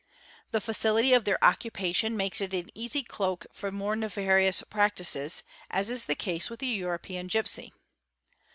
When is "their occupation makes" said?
1.25-2.41